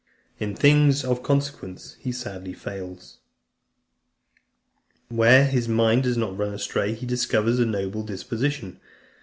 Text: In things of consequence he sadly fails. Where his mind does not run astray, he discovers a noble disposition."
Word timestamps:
In 0.39 0.55
things 0.55 1.05
of 1.05 1.21
consequence 1.21 1.95
he 1.99 2.11
sadly 2.11 2.53
fails. 2.53 3.19
Where 5.09 5.45
his 5.45 5.67
mind 5.69 6.01
does 6.01 6.17
not 6.17 6.35
run 6.35 6.55
astray, 6.55 6.95
he 6.95 7.05
discovers 7.05 7.59
a 7.59 7.67
noble 7.67 8.01
disposition." 8.01 8.79